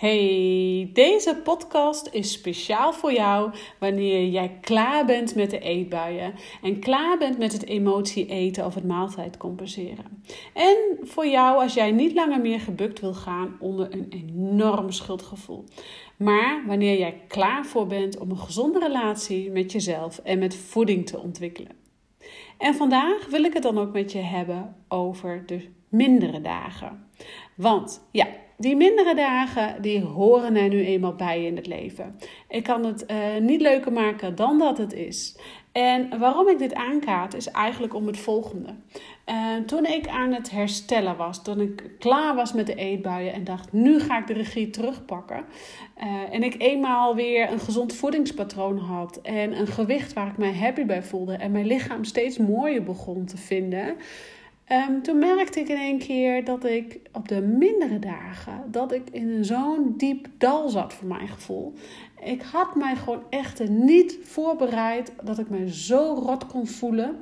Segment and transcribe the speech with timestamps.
[0.00, 6.78] Hey, deze podcast is speciaal voor jou wanneer jij klaar bent met de eetbuien en
[6.78, 10.22] klaar bent met het emotie eten of het maaltijd compenseren.
[10.54, 15.64] En voor jou als jij niet langer meer gebukt wil gaan onder een enorm schuldgevoel.
[16.16, 21.06] Maar wanneer jij klaar voor bent om een gezonde relatie met jezelf en met voeding
[21.06, 21.76] te ontwikkelen.
[22.58, 27.08] En vandaag wil ik het dan ook met je hebben over de mindere dagen.
[27.54, 28.26] Want ja,
[28.60, 32.16] die mindere dagen, die horen er nu eenmaal bij in het leven.
[32.48, 35.38] Ik kan het uh, niet leuker maken dan dat het is.
[35.72, 38.74] En waarom ik dit aankaart is eigenlijk om het volgende.
[39.26, 43.44] Uh, toen ik aan het herstellen was, toen ik klaar was met de eetbuien en
[43.44, 45.44] dacht, nu ga ik de regie terugpakken.
[46.02, 50.54] Uh, en ik eenmaal weer een gezond voedingspatroon had en een gewicht waar ik mij
[50.54, 53.96] happy bij voelde en mijn lichaam steeds mooier begon te vinden.
[54.72, 59.10] Um, toen merkte ik in één keer dat ik op de mindere dagen, dat ik
[59.10, 61.72] in zo'n diep dal zat voor mijn gevoel.
[62.24, 67.16] Ik had mij gewoon echt niet voorbereid dat ik me zo rot kon voelen.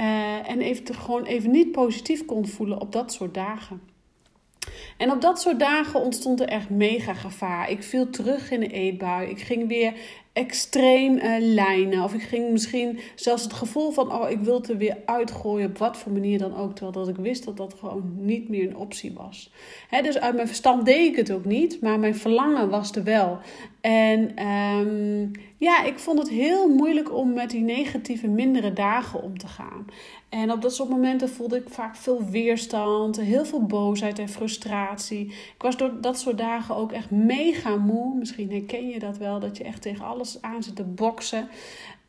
[0.00, 3.80] Uh, en even, gewoon even niet positief kon voelen op dat soort dagen.
[4.96, 7.70] En op dat soort dagen ontstond er echt mega gevaar.
[7.70, 9.28] Ik viel terug in de eetbui.
[9.28, 9.92] Ik ging weer
[10.32, 12.02] extreem uh, lijnen.
[12.02, 15.78] Of ik ging misschien zelfs het gevoel van, oh, ik wil er weer uitgooien, op
[15.78, 16.74] wat voor manier dan ook.
[16.74, 19.50] Terwijl dat ik wist dat dat gewoon niet meer een optie was.
[20.02, 23.38] Dus uit mijn verstand deed ik het ook niet, maar mijn verlangen was er wel.
[23.86, 29.38] En um, ja, ik vond het heel moeilijk om met die negatieve, mindere dagen om
[29.38, 29.86] te gaan.
[30.28, 35.26] En op dat soort momenten voelde ik vaak veel weerstand, heel veel boosheid en frustratie.
[35.26, 38.16] Ik was door dat soort dagen ook echt mega moe.
[38.16, 41.48] Misschien herken je dat wel, dat je echt tegen alles aan zit te boksen.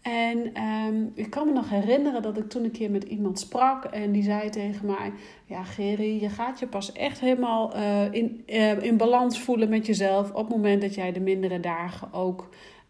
[0.02, 3.84] En um, ik kan me nog herinneren dat ik toen een keer met iemand sprak
[3.84, 5.12] en die zei tegen mij:
[5.46, 9.86] Ja, Gerry, je gaat je pas echt helemaal uh, in, uh, in balans voelen met
[9.86, 12.50] jezelf op het moment dat jij de mindere dagen ook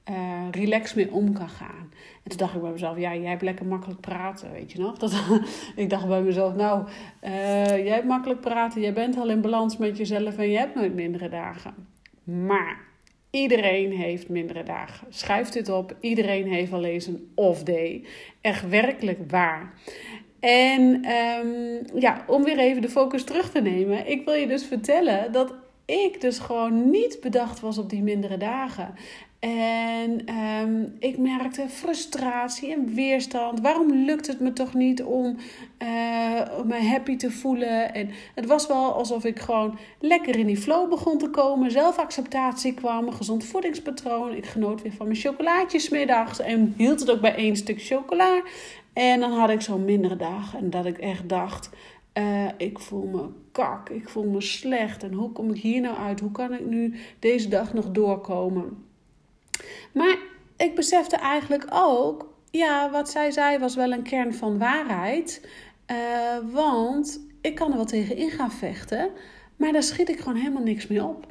[0.09, 0.15] uh,
[0.51, 1.91] relax mee om kan gaan.
[2.23, 4.97] En toen dacht ik bij mezelf, ja, jij hebt lekker makkelijk praten, weet je nog?
[4.99, 5.13] Dat,
[5.75, 6.87] ik dacht bij mezelf, nou,
[7.21, 10.93] jij hebt makkelijk praten, jij bent al in balans met jezelf en je hebt nooit
[10.93, 11.73] mindere dagen.
[12.23, 12.86] Maar
[13.41, 15.07] iedereen heeft mindere dagen.
[15.09, 18.03] Schrijf dit op, iedereen heeft wel eens een off day.
[18.41, 19.73] Echt werkelijk waar.
[20.39, 21.05] En
[21.45, 25.31] um, ja, om weer even de focus terug te nemen, ik wil je dus vertellen
[25.31, 25.53] dat
[25.87, 28.93] ik dus gewoon niet bedacht was op die mindere dagen.
[29.39, 33.59] En um, ik merkte frustratie en weerstand.
[33.59, 35.25] Waarom lukt het me toch niet om
[35.79, 35.87] uh,
[36.65, 37.93] me happy te voelen?
[37.93, 41.71] En het was wel alsof ik gewoon lekker in die flow begon te komen.
[41.71, 44.35] Zelfacceptatie kwam, een gezond voedingspatroon.
[44.35, 48.41] Ik genoot weer van mijn chocolaatjes middags en hield het ook bij één stuk chocola.
[48.93, 51.69] En dan had ik zo'n mindere dag en dat ik echt dacht...
[52.17, 55.03] Uh, ik voel me kak, ik voel me slecht.
[55.03, 56.19] En hoe kom ik hier nou uit?
[56.19, 58.85] Hoe kan ik nu deze dag nog doorkomen?
[59.93, 60.17] Maar
[60.57, 65.49] ik besefte eigenlijk ook, ja, wat zij zei was wel een kern van waarheid.
[65.91, 69.09] Uh, want ik kan er wel tegen in gaan vechten,
[69.55, 71.25] maar daar schiet ik gewoon helemaal niks mee op.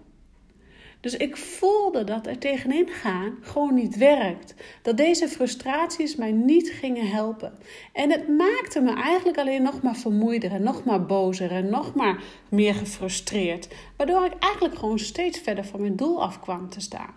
[1.07, 4.55] Dus ik voelde dat er tegenin gaan gewoon niet werkt.
[4.83, 7.53] Dat deze frustraties mij niet gingen helpen.
[7.93, 11.95] En het maakte me eigenlijk alleen nog maar vermoeider en nog maar bozer en nog
[11.95, 13.69] maar meer gefrustreerd.
[13.97, 17.15] Waardoor ik eigenlijk gewoon steeds verder van mijn doel af kwam te staan.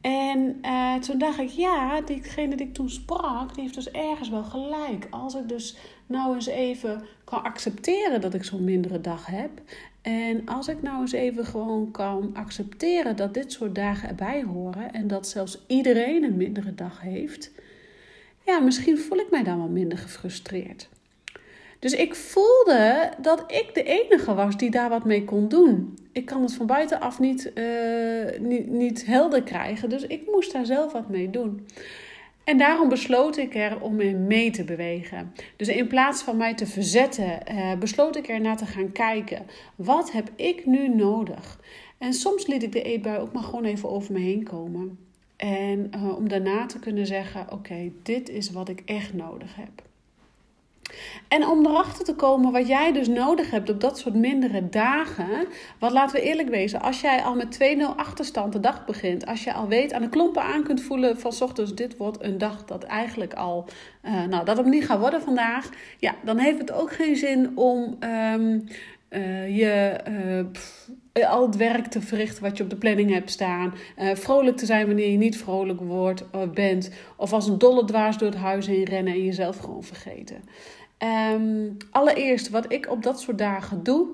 [0.00, 4.28] En uh, toen dacht ik, ja, diegene die ik toen sprak, die heeft dus ergens
[4.28, 5.06] wel gelijk.
[5.10, 9.50] Als ik dus nou eens even kan accepteren dat ik zo'n mindere dag heb.
[10.02, 14.92] En als ik nou eens even gewoon kan accepteren dat dit soort dagen erbij horen.
[14.92, 17.50] En dat zelfs iedereen een mindere dag heeft.
[18.46, 20.88] Ja, misschien voel ik mij dan wel minder gefrustreerd.
[21.78, 25.98] Dus ik voelde dat ik de enige was die daar wat mee kon doen.
[26.12, 30.66] Ik kan het van buitenaf niet, uh, niet, niet helder krijgen, dus ik moest daar
[30.66, 31.66] zelf wat mee doen.
[32.44, 35.32] En daarom besloot ik er om mee te bewegen.
[35.56, 39.46] Dus in plaats van mij te verzetten, uh, besloot ik er naar te gaan kijken.
[39.76, 41.60] Wat heb ik nu nodig?
[41.98, 44.98] En soms liet ik de eetbui ook maar gewoon even over me heen komen.
[45.36, 49.82] En uh, om daarna te kunnen zeggen: Oké, dit is wat ik echt nodig heb.
[51.28, 55.46] En om erachter te komen wat jij dus nodig hebt op dat soort mindere dagen.
[55.78, 59.26] Want laten we eerlijk wezen, als jij al met 2-0 achterstand de dag begint.
[59.26, 62.38] Als je al weet, aan de klompen aan kunt voelen van ochtends, dit wordt een
[62.38, 63.68] dag dat eigenlijk al,
[64.04, 65.68] uh, nou dat het niet gaat worden vandaag.
[65.98, 67.96] Ja, dan heeft het ook geen zin om
[68.34, 68.64] um,
[69.10, 69.96] uh, je...
[70.52, 73.74] Pff, al het werk te verrichten wat je op de planning hebt staan.
[73.98, 76.90] Uh, vrolijk te zijn wanneer je niet vrolijk wordt, uh, bent.
[77.16, 80.36] Of als een dolle dwaas door het huis heen rennen en jezelf gewoon vergeten.
[81.34, 84.06] Um, allereerst, wat ik op dat soort dagen doe,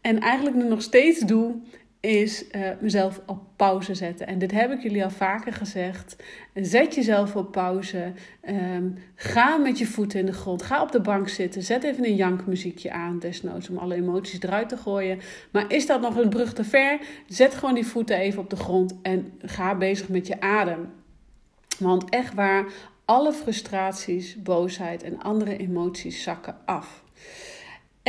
[0.00, 1.54] en eigenlijk nu nog steeds doe,
[2.00, 4.26] is uh, mezelf op pauze zetten.
[4.26, 6.16] En dit heb ik jullie al vaker gezegd.
[6.54, 8.12] Zet jezelf op pauze.
[8.48, 10.62] Um, ga met je voeten in de grond.
[10.62, 11.62] Ga op de bank zitten.
[11.62, 15.18] Zet even een jankmuziekje aan, desnoods, om alle emoties eruit te gooien.
[15.50, 16.98] Maar is dat nog een brug te ver?
[17.26, 20.92] Zet gewoon die voeten even op de grond en ga bezig met je adem.
[21.78, 22.64] Want echt waar,
[23.04, 27.02] alle frustraties, boosheid en andere emoties zakken af.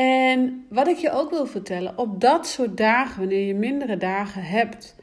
[0.01, 4.43] En wat ik je ook wil vertellen, op dat soort dagen, wanneer je mindere dagen
[4.43, 4.95] hebt,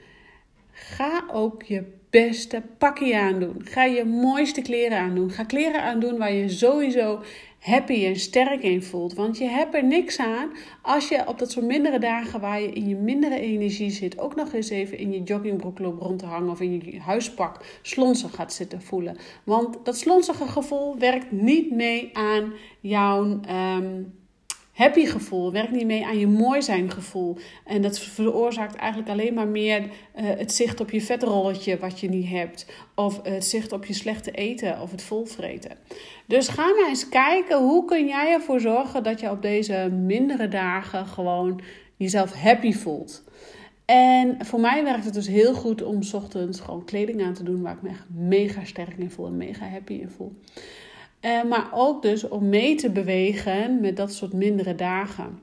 [0.73, 3.61] ga ook je beste pakje aandoen.
[3.65, 5.31] Ga je mooiste kleren aandoen.
[5.31, 7.23] Ga kleren aandoen waar je sowieso
[7.59, 9.15] happy en sterk in voelt.
[9.15, 10.51] Want je hebt er niks aan
[10.83, 14.35] als je op dat soort mindere dagen waar je in je mindere energie zit, ook
[14.37, 18.35] nog eens even in je joggingbroek loopt rond te hangen of in je huispak slonsig
[18.35, 19.17] gaat zitten voelen.
[19.45, 23.41] Want dat slonsige gevoel werkt niet mee aan jouw.
[23.77, 24.18] Um,
[24.79, 27.37] happy gevoel, werkt niet mee aan je mooi zijn gevoel.
[27.65, 32.09] En dat veroorzaakt eigenlijk alleen maar meer uh, het zicht op je vetrolletje wat je
[32.09, 32.67] niet hebt.
[32.95, 35.77] Of het zicht op je slechte eten of het volvreten.
[36.27, 40.49] Dus ga maar eens kijken hoe kun jij ervoor zorgen dat je op deze mindere
[40.49, 41.61] dagen gewoon
[41.97, 43.25] jezelf happy voelt.
[43.85, 47.63] En voor mij werkt het dus heel goed om ochtends gewoon kleding aan te doen
[47.63, 50.33] waar ik me echt mega sterk in voel en mega happy in voel.
[51.21, 55.41] Uh, maar ook dus om mee te bewegen met dat soort mindere dagen.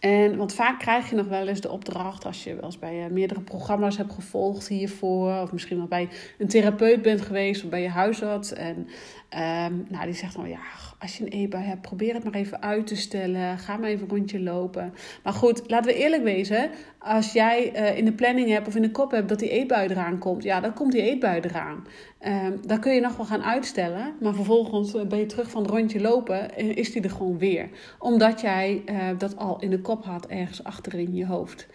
[0.00, 3.04] En want vaak krijg je nog wel eens de opdracht als je wel eens bij
[3.04, 6.08] uh, meerdere programma's hebt gevolgd hiervoor, of misschien wel bij
[6.38, 8.52] een therapeut bent geweest of bij je huisarts.
[8.52, 8.88] En
[9.36, 10.60] um, nou, die zegt dan ja,
[10.98, 13.58] als je een eetbui hebt, probeer het maar even uit te stellen.
[13.58, 14.94] Ga maar even een rondje lopen.
[15.22, 16.70] Maar goed, laten we eerlijk wezen.
[16.98, 19.88] Als jij uh, in de planning hebt of in de kop hebt dat die eetbui
[19.88, 21.86] eraan komt, ja, dan komt die eetbui eraan.
[22.26, 24.14] Um, dan kun je nog wel gaan uitstellen.
[24.20, 27.38] Maar vervolgens eh, ben je terug van het rondje lopen en is die er gewoon
[27.38, 27.68] weer.
[27.98, 28.82] Omdat jij
[29.18, 31.66] dat al in de kop had, ergens achterin je hoofd.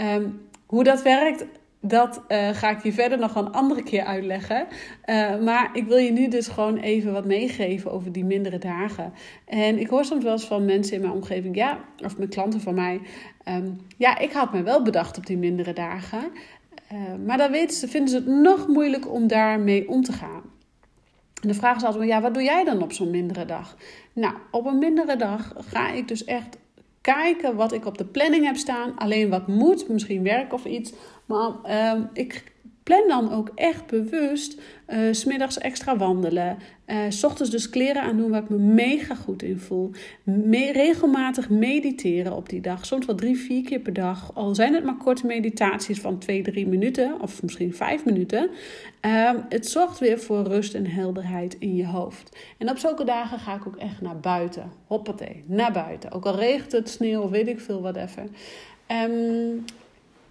[0.00, 1.44] Um, hoe dat werkt,
[1.86, 4.66] dat uh, ga ik je verder nog een andere keer uitleggen.
[5.06, 9.12] Uh, maar ik wil je nu dus gewoon even wat meegeven over die mindere dagen.
[9.44, 12.60] En ik hoor soms wel eens van mensen in mijn omgeving, ja, of mijn klanten
[12.60, 13.00] van mij.
[13.48, 16.22] Um, ja, ik had me wel bedacht op die mindere dagen.
[16.92, 20.42] Uh, maar dan weten ze, vinden ze het nog moeilijk om daarmee om te gaan.
[21.42, 23.76] En de vraag is altijd, ja, wat doe jij dan op zo'n mindere dag?
[24.12, 26.58] Nou, op een mindere dag ga ik dus echt
[27.04, 28.96] kijken wat ik op de planning heb staan.
[28.96, 30.92] Alleen wat moet, misschien werk of iets.
[31.26, 32.53] Maar uh, ik
[32.84, 36.58] plan dan ook echt bewust uh, smiddags extra wandelen.
[36.86, 39.90] Uh, s ochtends dus kleren aan doen waar ik me mega goed in voel.
[40.72, 42.86] Regelmatig mediteren op die dag.
[42.86, 44.30] Soms wel drie, vier keer per dag.
[44.34, 47.20] Al zijn het maar korte meditaties van twee, drie minuten.
[47.20, 48.50] Of misschien vijf minuten.
[49.06, 52.36] Uh, het zorgt weer voor rust en helderheid in je hoofd.
[52.58, 54.70] En op zulke dagen ga ik ook echt naar buiten.
[54.86, 56.12] Hoppatee, naar buiten.
[56.12, 58.30] Ook al regent het, sneeuw weet ik veel wat even.
[59.10, 59.64] Um,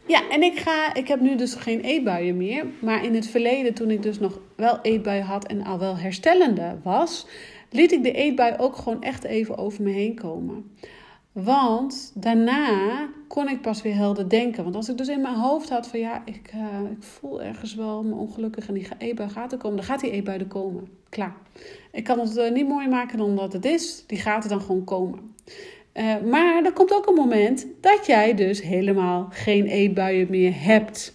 [0.08, 2.66] ja, en ik, ga, ik heb nu dus geen eetbuien meer.
[2.80, 6.78] Maar in het verleden, toen ik dus nog wel eetbuien had en al wel herstellende
[6.84, 7.28] was,
[7.70, 10.72] liet ik de eetbui ook gewoon echt even over me heen komen.
[11.32, 14.64] Want daarna kon ik pas weer helder denken.
[14.64, 17.76] Want als ik dus in mijn hoofd had van ja, ik, uh, ik voel ergens
[17.76, 20.88] wel me ongelukkig en die eetbui gaat er komen, dan gaat die eetbui er komen.
[21.10, 21.36] Klaar.
[21.92, 24.04] Ik kan het uh, niet mooier maken dan het is.
[24.08, 25.36] Die gaat er dan gewoon komen.
[25.94, 31.13] Uh, maar er komt ook een moment dat jij dus helemaal geen eetbuien meer hebt.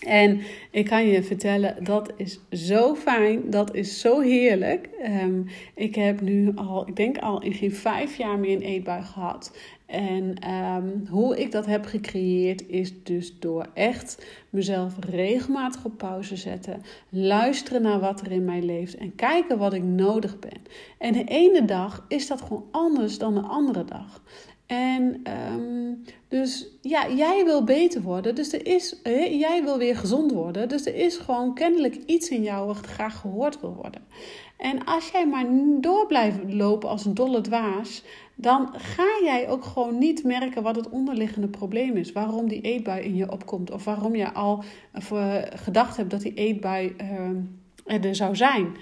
[0.00, 0.40] En
[0.70, 4.88] ik kan je vertellen, dat is zo fijn, dat is zo heerlijk.
[5.22, 9.02] Um, ik heb nu al, ik denk al in geen vijf jaar meer een eetbui
[9.02, 9.56] gehad.
[9.86, 16.36] En um, hoe ik dat heb gecreëerd is dus door echt mezelf regelmatig op pauze
[16.36, 20.60] zetten, luisteren naar wat er in mij leeft en kijken wat ik nodig ben.
[20.98, 24.22] En de ene dag is dat gewoon anders dan de andere dag.
[24.66, 28.34] En um, dus ja, jij wil beter worden.
[28.34, 30.68] Dus er is, jij wil weer gezond worden.
[30.68, 34.02] Dus er is gewoon kennelijk iets in jou wat graag gehoord wil worden.
[34.56, 35.46] En als jij maar
[35.80, 38.02] door blijft lopen als een dolle dwaas,
[38.34, 42.12] dan ga jij ook gewoon niet merken wat het onderliggende probleem is.
[42.12, 43.70] Waarom die eetbui in je opkomt.
[43.70, 44.64] Of waarom je al
[45.54, 46.96] gedacht hebt dat die eetbui
[47.86, 48.76] uh, er zou zijn.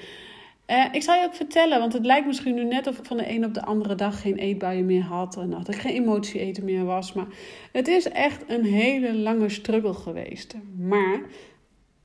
[0.66, 3.16] Uh, ik zal je ook vertellen, want het lijkt misschien nu net of ik van
[3.16, 5.36] de een op de andere dag geen eetbuien meer had.
[5.36, 7.12] En dat ik geen emotie eten meer was.
[7.12, 7.26] Maar
[7.72, 10.54] het is echt een hele lange struggle geweest.
[10.78, 11.20] Maar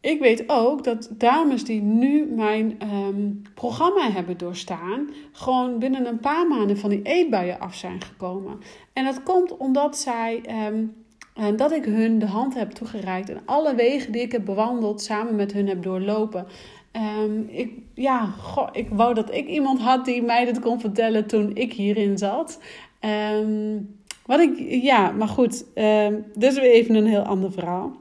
[0.01, 6.19] ik weet ook dat dames die nu mijn um, programma hebben doorstaan, gewoon binnen een
[6.19, 8.59] paar maanden van die eetbuien af zijn gekomen.
[8.93, 10.41] En dat komt omdat zij.
[10.41, 10.95] En
[11.55, 15.35] dat ik hun de hand heb toegereikt en alle wegen die ik heb bewandeld samen
[15.35, 16.47] met hun heb doorlopen.
[16.93, 21.27] Um, ik, ja, goh, ik wou dat ik iemand had die mij dit kon vertellen
[21.27, 22.59] toen ik hierin zat.
[23.01, 27.91] Um, wat ik, ja, maar goed, uh, dit is weer even een heel ander verhaal.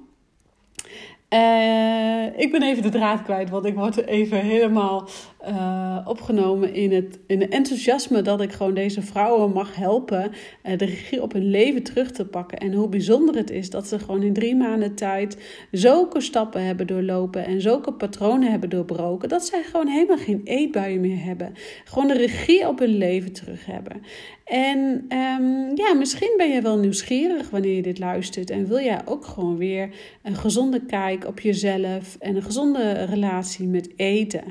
[1.35, 5.09] Uh, ik ben even de draad kwijt, want ik word even helemaal
[5.47, 10.31] uh, opgenomen in het, in het enthousiasme dat ik gewoon deze vrouwen mag helpen
[10.67, 12.59] uh, de regie op hun leven terug te pakken.
[12.59, 15.37] En hoe bijzonder het is dat ze gewoon in drie maanden tijd
[15.71, 21.01] zulke stappen hebben doorlopen en zulke patronen hebben doorbroken, dat zij gewoon helemaal geen eetbuien
[21.01, 21.55] meer hebben.
[21.85, 24.03] Gewoon de regie op hun leven terug hebben.
[24.45, 24.79] En
[25.09, 29.25] um, ja, misschien ben je wel nieuwsgierig wanneer je dit luistert en wil jij ook
[29.25, 29.89] gewoon weer
[30.23, 34.43] een gezonde kijk op jezelf en een gezonde relatie met eten.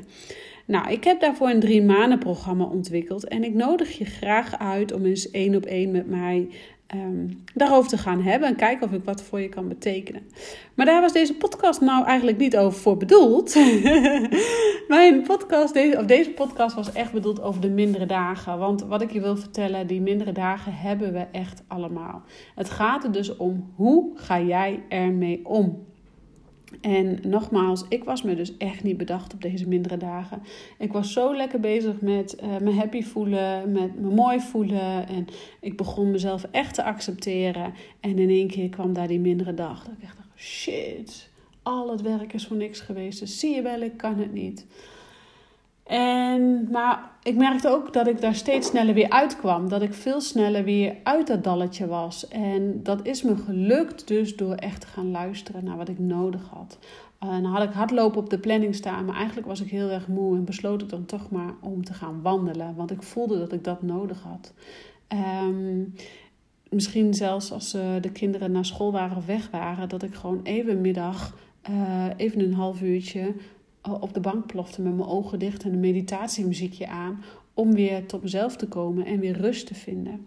[0.68, 4.92] Nou, ik heb daarvoor een drie maanden programma ontwikkeld en ik nodig je graag uit
[4.92, 6.48] om eens één op één met mij
[6.94, 10.22] um, daarover te gaan hebben en kijken of ik wat voor je kan betekenen.
[10.74, 13.54] Maar daar was deze podcast nou eigenlijk niet over voor bedoeld.
[14.88, 18.58] Mijn podcast, deze, of deze podcast was echt bedoeld over de mindere dagen.
[18.58, 22.22] Want wat ik je wil vertellen, die mindere dagen hebben we echt allemaal.
[22.54, 25.86] Het gaat er dus om hoe ga jij ermee om?
[26.80, 30.42] En nogmaals, ik was me dus echt niet bedacht op deze mindere dagen.
[30.78, 35.08] Ik was zo lekker bezig met uh, me happy voelen, met me mooi voelen.
[35.08, 35.26] En
[35.60, 37.74] ik begon mezelf echt te accepteren.
[38.00, 39.84] En in één keer kwam daar die mindere dag.
[39.84, 41.30] Dat ik echt dacht, shit,
[41.62, 43.20] al het werk is voor niks geweest.
[43.20, 44.66] Dus zie je wel, ik kan het niet.
[45.88, 49.68] En, maar ik merkte ook dat ik daar steeds sneller weer uitkwam.
[49.68, 52.28] Dat ik veel sneller weer uit dat dalletje was.
[52.28, 56.48] En dat is me gelukt dus door echt te gaan luisteren naar wat ik nodig
[56.48, 56.78] had.
[57.18, 60.08] En dan had ik hardlopen op de planning staan, maar eigenlijk was ik heel erg
[60.08, 62.74] moe en besloot ik dan toch maar om te gaan wandelen.
[62.74, 64.52] Want ik voelde dat ik dat nodig had.
[65.44, 65.94] Um,
[66.70, 70.40] misschien zelfs als uh, de kinderen naar school waren of weg waren, dat ik gewoon
[70.42, 71.36] even middag,
[71.70, 73.34] uh, even een half uurtje
[73.94, 77.24] op de bank plofte met mijn ogen dicht en een meditatiemuziekje aan.
[77.54, 80.26] Om weer tot mezelf te komen en weer rust te vinden.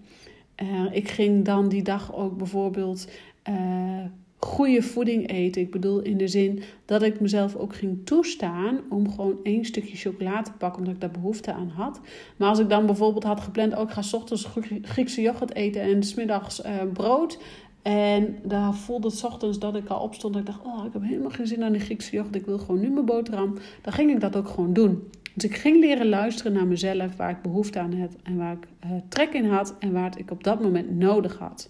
[0.62, 3.08] Uh, ik ging dan die dag ook bijvoorbeeld
[3.50, 4.06] uh,
[4.46, 5.62] goede voeding eten.
[5.62, 9.98] Ik bedoel in de zin dat ik mezelf ook ging toestaan om gewoon één stukje
[9.98, 12.00] chocolade te pakken, omdat ik daar behoefte aan had.
[12.38, 14.48] Maar als ik dan bijvoorbeeld had gepland, ook oh, ga s ochtends
[14.82, 17.40] Griekse yoghurt eten en smiddags uh, brood.
[17.82, 20.36] En daar voelde het ochtends dat ik al opstond.
[20.36, 22.36] Ik dacht, oh, ik heb helemaal geen zin aan die Griekse yoghurt.
[22.36, 23.58] Ik wil gewoon nu mijn boterham.
[23.82, 25.10] Dan ging ik dat ook gewoon doen.
[25.34, 28.68] Dus ik ging leren luisteren naar mezelf, waar ik behoefte aan had en waar ik
[28.86, 31.70] uh, trek in had en waar ik op dat moment nodig had.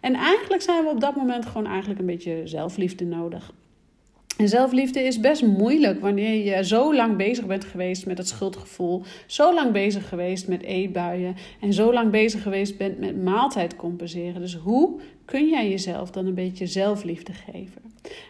[0.00, 3.52] En eigenlijk zijn we op dat moment gewoon eigenlijk een beetje zelfliefde nodig.
[4.36, 9.02] En zelfliefde is best moeilijk wanneer je zo lang bezig bent geweest met het schuldgevoel,
[9.26, 14.40] zo lang bezig geweest met eetbuien en zo lang bezig geweest bent met maaltijd compenseren.
[14.40, 17.82] Dus hoe kun jij jezelf dan een beetje zelfliefde geven?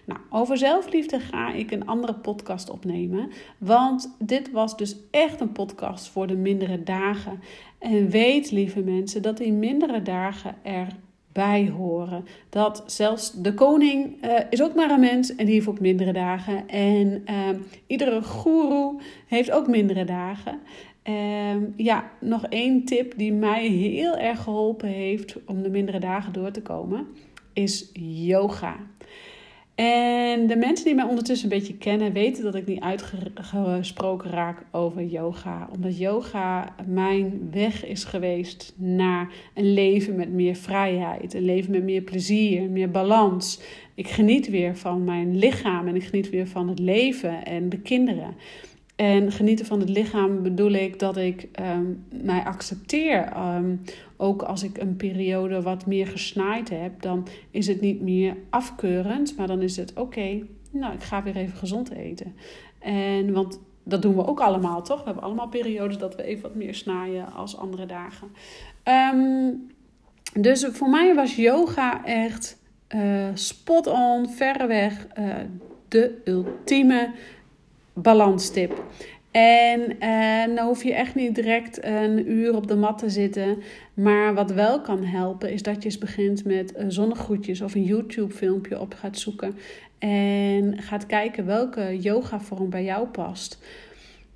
[0.05, 5.53] Nou, over zelfliefde ga ik een andere podcast opnemen, want dit was dus echt een
[5.53, 7.41] podcast voor de mindere dagen.
[7.79, 10.87] En weet, lieve mensen, dat die mindere dagen er
[11.33, 12.25] bij horen.
[12.49, 16.13] Dat zelfs de koning uh, is ook maar een mens en die heeft ook mindere
[16.13, 16.69] dagen.
[16.69, 17.49] En uh,
[17.87, 20.61] iedere goeroe heeft ook mindere dagen.
[21.09, 26.33] Uh, ja, nog één tip die mij heel erg geholpen heeft om de mindere dagen
[26.33, 27.07] door te komen,
[27.53, 27.91] is
[28.25, 28.77] yoga.
[29.75, 34.65] En de mensen die mij ondertussen een beetje kennen, weten dat ik niet uitgesproken raak
[34.71, 35.69] over yoga.
[35.75, 41.83] Omdat yoga mijn weg is geweest naar een leven met meer vrijheid, een leven met
[41.83, 43.61] meer plezier, meer balans.
[43.95, 47.79] Ik geniet weer van mijn lichaam en ik geniet weer van het leven en de
[47.79, 48.35] kinderen.
[48.97, 53.37] En genieten van het lichaam bedoel ik dat ik um, mij accepteer.
[53.37, 53.81] Um,
[54.17, 59.37] ook als ik een periode wat meer gesnaaid heb, dan is het niet meer afkeurend,
[59.37, 60.47] maar dan is het oké.
[60.71, 62.35] nou, ik ga weer even gezond eten.
[62.79, 64.99] En want dat doen we ook allemaal, toch?
[64.99, 68.29] We hebben allemaal periodes dat we even wat meer snijden als andere dagen.
[69.15, 69.71] Um,
[70.41, 72.59] dus voor mij was yoga echt
[72.89, 75.35] uh, spot on, verreweg uh,
[75.89, 77.13] de ultieme
[77.93, 78.83] balanstip.
[79.31, 83.63] En uh, dan hoef je echt niet direct een uur op de mat te zitten.
[83.95, 88.81] Maar wat wel kan helpen, is dat je eens begint met zonnegroetjes of een YouTube-filmpje
[88.81, 89.55] op gaat zoeken.
[89.99, 93.59] En gaat kijken welke yoga-vorm bij jou past.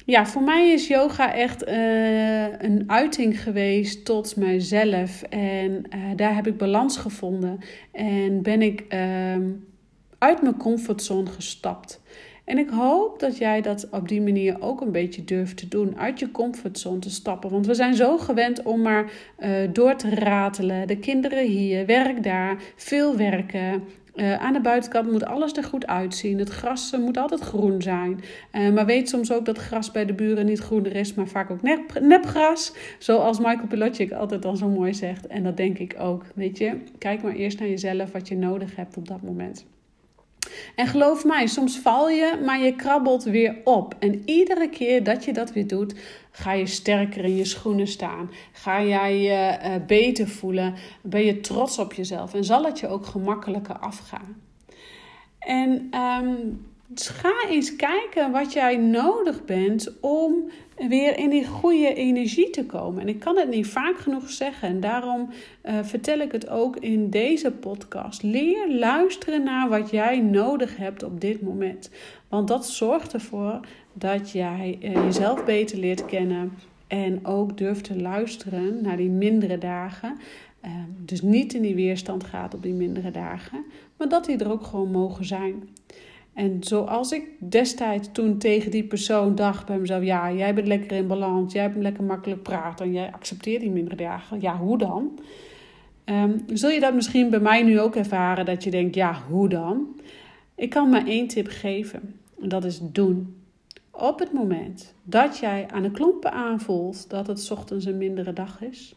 [0.05, 5.23] Ja, voor mij is yoga echt uh, een uiting geweest tot mijzelf.
[5.23, 5.85] En
[6.17, 7.59] daar heb ik balans gevonden.
[7.93, 9.51] En ben ik ehm,
[10.19, 12.01] uit mijn comfortzone gestapt.
[12.47, 15.99] En ik hoop dat jij dat op die manier ook een beetje durft te doen.
[15.99, 17.51] Uit je comfortzone te stappen.
[17.51, 20.87] Want we zijn zo gewend om maar uh, door te ratelen.
[20.87, 23.83] De kinderen hier, werk daar, veel werken.
[24.15, 26.39] Uh, aan de buitenkant moet alles er goed uitzien.
[26.39, 28.21] Het gras uh, moet altijd groen zijn.
[28.75, 31.63] Maar weet soms ook dat gras bij de buren niet groener is, maar vaak ook
[31.63, 32.73] nep, nepgras.
[32.99, 35.27] Zoals Michael Pilotic altijd al zo mooi zegt.
[35.27, 36.25] En dat denk ik ook.
[36.35, 39.67] Weet je, kijk maar eerst naar jezelf wat je nodig hebt op dat moment.
[40.75, 43.95] En geloof mij, soms val je, maar je krabbelt weer op.
[43.99, 45.95] En iedere keer dat je dat weer doet,
[46.31, 48.31] ga je sterker in je schoenen staan.
[48.53, 50.75] Ga jij je uh, beter voelen.
[51.03, 52.35] Ben je trots op jezelf.
[52.35, 54.37] En zal het je ook gemakkelijker afgaan.
[55.39, 60.51] En um, dus ga eens kijken wat jij nodig bent om
[60.89, 63.01] weer in die goede energie te komen.
[63.01, 64.69] En ik kan het niet vaak genoeg zeggen.
[64.69, 65.29] En daarom
[65.65, 68.23] uh, vertel ik het ook in deze podcast.
[68.23, 71.91] Leer luisteren naar wat jij nodig hebt op dit moment.
[72.29, 73.61] Want dat zorgt ervoor
[73.93, 76.53] dat jij uh, jezelf beter leert kennen.
[76.87, 80.17] En ook durft te luisteren naar die mindere dagen.
[80.65, 80.71] Uh,
[81.05, 83.65] dus niet in die weerstand gaat op die mindere dagen.
[83.97, 85.69] Maar dat die er ook gewoon mogen zijn.
[86.37, 90.97] En zoals ik destijds toen tegen die persoon dacht bij mezelf: ja, jij bent lekker
[90.97, 94.41] in balans, jij bent lekker makkelijk praten en jij accepteert die mindere dagen.
[94.41, 95.19] Ja, hoe dan?
[96.05, 99.49] Um, zul je dat misschien bij mij nu ook ervaren dat je denkt: ja, hoe
[99.49, 100.01] dan?
[100.55, 103.37] Ik kan maar één tip geven en dat is doen.
[103.91, 108.63] Op het moment dat jij aan de klompen aanvoelt dat het ochtends een mindere dag
[108.63, 108.95] is,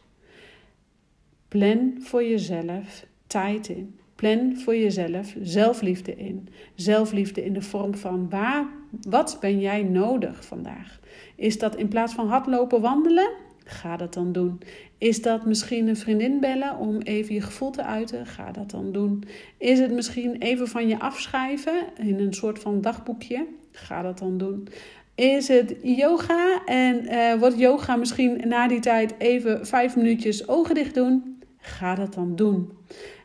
[1.48, 3.99] plan voor jezelf tijd in.
[4.20, 6.48] Plan voor jezelf zelfliefde in.
[6.74, 8.66] Zelfliefde in de vorm van waar,
[9.08, 11.00] wat ben jij nodig vandaag?
[11.36, 13.30] Is dat in plaats van hardlopen wandelen?
[13.64, 14.60] Ga dat dan doen.
[14.98, 18.26] Is dat misschien een vriendin bellen om even je gevoel te uiten?
[18.26, 19.24] Ga dat dan doen.
[19.58, 23.46] Is het misschien even van je afschrijven in een soort van dagboekje?
[23.72, 24.68] Ga dat dan doen.
[25.14, 30.74] Is het yoga en uh, wordt yoga misschien na die tijd even vijf minuutjes ogen
[30.74, 31.42] dicht doen?
[31.58, 32.70] Ga dat dan doen.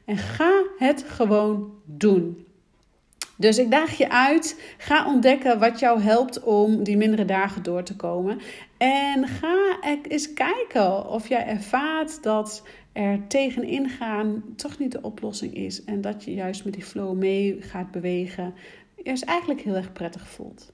[0.06, 2.46] En ga het gewoon doen.
[3.38, 4.62] Dus ik daag je uit.
[4.78, 8.40] Ga ontdekken wat jou helpt om die mindere dagen door te komen.
[8.78, 15.54] En ga eens kijken of jij ervaart dat er tegenin gaan toch niet de oplossing
[15.54, 15.84] is.
[15.84, 18.54] En dat je juist met die flow mee gaat bewegen.
[18.96, 20.74] Is eigenlijk heel erg prettig voelt.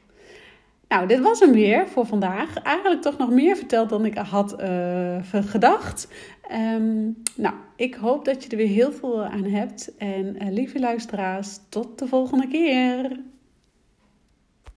[0.87, 2.57] Nou, dit was hem weer voor vandaag.
[2.57, 6.07] Eigenlijk toch nog meer verteld dan ik had uh, gedacht.
[6.53, 9.95] Um, nou, ik hoop dat je er weer heel veel aan hebt.
[9.97, 13.19] En uh, lieve luisteraars, tot de volgende keer.